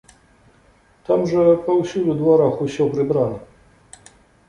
[1.09, 4.05] Там жа паўсюль у дварах усё прыбрана.